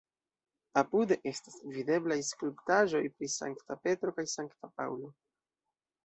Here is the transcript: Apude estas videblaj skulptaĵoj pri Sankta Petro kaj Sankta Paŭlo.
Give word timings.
Apude 0.81 1.17
estas 1.31 1.57
videblaj 1.73 2.17
skulptaĵoj 2.29 3.01
pri 3.17 3.29
Sankta 3.33 3.77
Petro 3.83 4.15
kaj 4.15 4.25
Sankta 4.33 4.71
Paŭlo. 4.81 5.11